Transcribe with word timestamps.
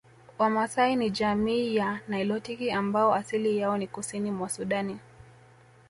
Wamaasai 0.39 0.95
ni 0.95 1.09
jamii 1.09 1.75
ya 1.75 1.99
nilotiki 2.07 2.71
ambao 2.71 3.13
asili 3.13 3.57
yao 3.57 3.77
ni 3.77 3.87
Kusini 3.87 4.31
mwa 4.31 4.49
Sudani 4.49 4.97